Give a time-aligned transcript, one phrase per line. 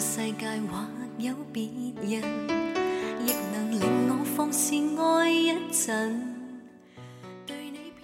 [0.00, 0.56] 世界
[1.18, 1.64] 有别
[2.00, 2.48] 人，
[3.22, 6.26] 亦能令我放肆爱一阵。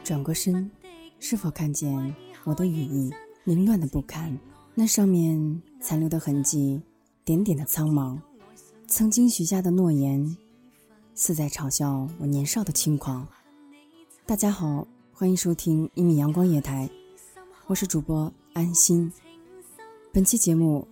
[0.05, 0.71] 转过身，
[1.19, 2.15] 是否看见
[2.45, 3.11] 我的羽翼
[3.45, 4.39] 凌乱的不堪？
[4.75, 6.79] 那上面残留的痕迹，
[7.25, 8.19] 点点的苍茫，
[8.87, 10.37] 曾经许下的诺言，
[11.15, 13.27] 似在嘲笑我年少的轻狂。
[14.27, 16.91] 大家好，欢迎收听一米阳光夜台，
[17.65, 19.11] 我是主播安心，
[20.13, 20.87] 本期节目。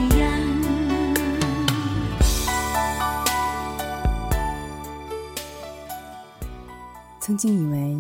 [7.21, 7.99] 曾经以为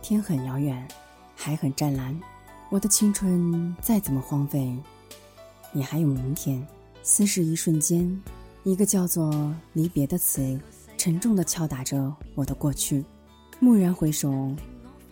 [0.00, 0.86] 天很遥远，
[1.34, 2.18] 海很湛蓝，
[2.70, 4.74] 我的青春再怎么荒废，
[5.74, 6.64] 也还有明天。
[7.02, 8.20] 思绪一瞬间，
[8.64, 10.58] 一个叫做离别的词，
[10.96, 13.04] 沉重的敲打着我的过去。
[13.58, 14.54] 蓦然回首，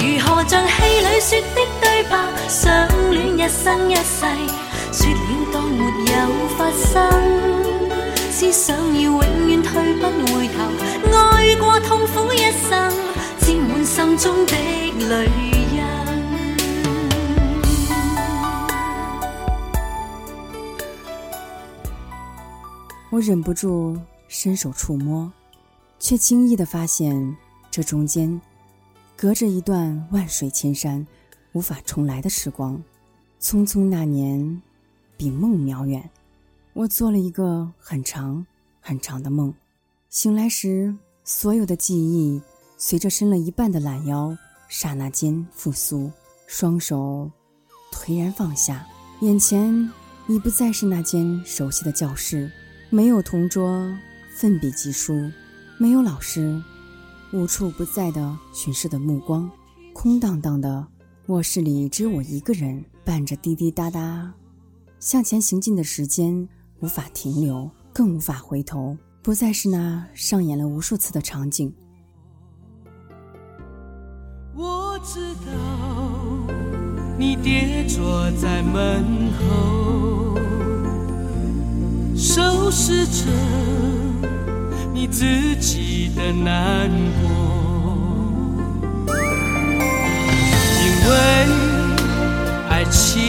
[0.00, 0.62] 如何像？
[23.08, 23.96] 我忍不住
[24.28, 25.32] 伸手触摸，
[25.98, 27.34] 却惊异的发现
[27.70, 28.38] 这中间。
[29.16, 31.04] 隔着一段万水千山，
[31.52, 32.82] 无法重来的时光，
[33.40, 34.60] 匆匆那年，
[35.16, 36.10] 比梦渺远。
[36.74, 38.44] 我做了一个很长
[38.78, 39.54] 很长的梦，
[40.10, 42.42] 醒来时，所有的记忆
[42.76, 44.36] 随着伸了一半的懒腰，
[44.68, 46.12] 刹那间复苏。
[46.46, 47.28] 双手
[47.92, 48.86] 颓然放下，
[49.22, 49.90] 眼前
[50.28, 52.52] 已不再是那间熟悉的教室，
[52.90, 53.90] 没有同桌
[54.38, 55.14] 奋笔疾书，
[55.78, 56.62] 没有老师。
[57.32, 59.50] 无处不在的巡视的目光，
[59.92, 60.86] 空荡荡的
[61.26, 64.32] 卧室里只有我一个人，伴着滴滴答答，
[65.00, 66.48] 向前行进的时间
[66.80, 71.72] 无法停留，更无法回头，不再是那上演了无数次的场景。
[74.54, 76.54] 我知道
[77.18, 79.04] 你跌坐在门
[79.42, 80.40] 后，
[82.14, 84.46] 收拾着。
[84.96, 86.88] 你自己的难
[87.20, 89.14] 过，
[90.80, 91.52] 因为
[92.70, 93.20] 爱情，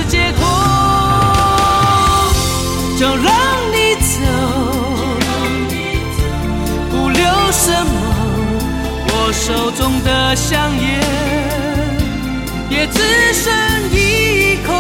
[9.46, 11.00] 手中的香烟
[12.70, 13.54] 也只剩
[13.94, 14.74] 一口，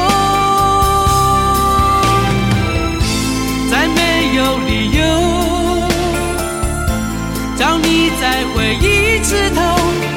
[3.71, 5.81] 再没有理由
[7.56, 9.62] 找你再回一次头，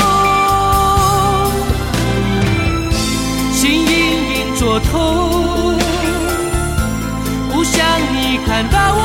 [3.53, 5.79] 心隐隐作痛，
[7.53, 7.81] 不想
[8.13, 9.00] 你看到。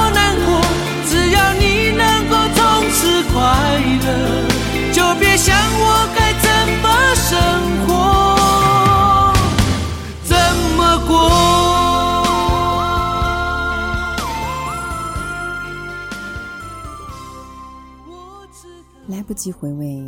[19.35, 20.01] 及回味，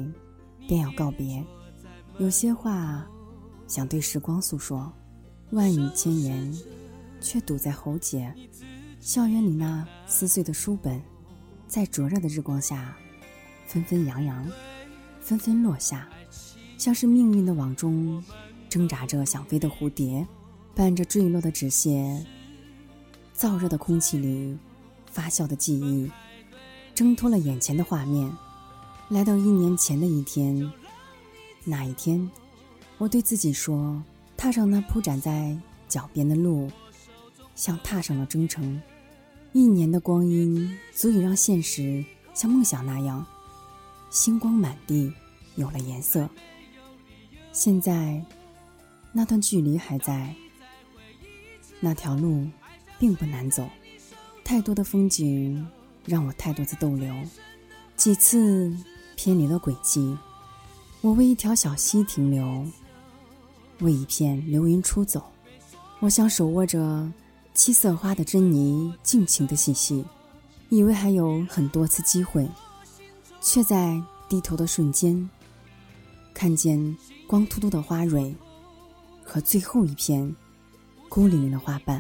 [0.68, 1.44] 便要告别。
[2.18, 3.06] 有些话
[3.68, 4.92] 想对时光诉说，
[5.52, 6.56] 万语千言
[7.22, 8.34] 却堵在喉结。
[9.00, 11.00] 校园里那撕碎的书本，
[11.68, 12.98] 在灼热的日光下
[13.68, 14.46] 纷纷扬扬，
[15.22, 16.10] 纷纷落下，
[16.78, 18.22] 像是命运的网中
[18.70, 20.26] 挣扎着想飞的蝴蝶。
[20.76, 22.24] 伴着坠落的纸屑，
[23.36, 24.56] 燥热的空气里
[25.12, 26.08] 发酵的记忆，
[26.94, 28.32] 挣脱了眼前的画面。
[29.10, 30.70] 来到一年前的一天，
[31.64, 32.30] 那一天，
[32.98, 34.04] 我对自己说：
[34.36, 35.58] 踏上那铺展在
[35.88, 36.70] 脚边的路，
[37.56, 38.82] 像踏上了征程。
[39.54, 42.04] 一年的光阴足以让现实
[42.34, 43.26] 像梦想那样，
[44.10, 45.10] 星光满地，
[45.56, 46.30] 有了颜色。
[47.54, 48.22] 现在，
[49.14, 50.36] 那段距离还在，
[51.80, 52.46] 那条路
[53.00, 53.70] 并不难走。
[54.44, 55.66] 太多的风景
[56.06, 57.16] 让我太多次逗留，
[57.96, 58.76] 几次。
[59.18, 60.16] 偏离了轨迹，
[61.02, 62.64] 我为一条小溪停留，
[63.80, 65.22] 为一片流云出走。
[66.00, 67.12] 我想手握着
[67.56, 70.06] 七色花的珍妮，尽情的嬉戏，
[70.70, 72.48] 以为还有很多次机会，
[73.42, 75.28] 却在低头的瞬间，
[76.36, 76.96] 看见
[77.26, 78.34] 光秃秃的花蕊
[79.26, 80.34] 和最后一片
[81.10, 82.00] 孤零零的花瓣。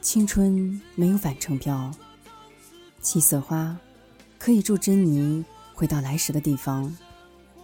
[0.00, 1.90] 青春没有返程票，
[3.00, 3.74] 七色花
[4.36, 5.44] 可以祝珍妮。
[5.74, 6.96] 回到来时的地方，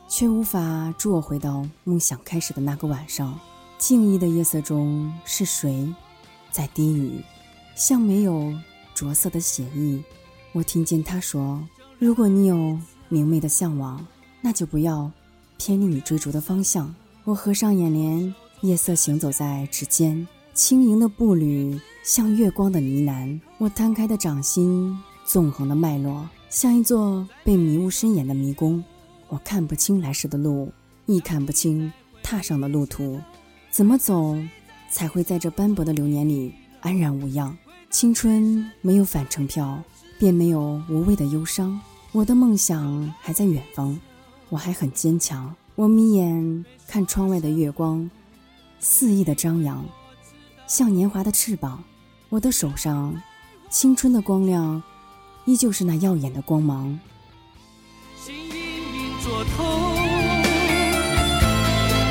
[0.09, 3.39] 却无法助我回到梦想开始的那个晚上。
[3.79, 5.95] 静谧的夜色中，是谁，
[6.51, 7.21] 在低语？
[7.75, 8.53] 像没有
[8.95, 10.03] 着色的写意。
[10.53, 11.63] 我听见他说
[11.99, 14.05] ：“如果你有明媚的向往，
[14.43, 15.11] 那就不要
[15.57, 16.93] 偏离你追逐的方向。”
[17.25, 23.41] 我合上眼帘，夜色行走在指尖，轻盈的步履像月光的呢喃。
[23.59, 24.99] 我摊开的掌心。
[25.33, 28.83] 纵横的脉络，像一座被迷雾深掩的迷宫，
[29.29, 30.73] 我看不清来时的路，
[31.07, 33.21] 亦看不清踏上的路途，
[33.71, 34.37] 怎么走
[34.91, 37.57] 才会在这斑驳的流年里安然无恙？
[37.91, 39.81] 青春没有返程票，
[40.19, 41.81] 便没有无谓的忧伤。
[42.11, 43.97] 我的梦想还在远方，
[44.49, 45.55] 我还很坚强。
[45.77, 48.11] 我眯眼看窗外的月光，
[48.81, 49.85] 肆意的张扬，
[50.67, 51.85] 像年华的翅膀。
[52.31, 53.15] 我的手上，
[53.71, 54.83] 青春的光亮。
[55.47, 56.99] 依旧是那耀眼的光芒
[58.23, 59.67] 心隐隐作痛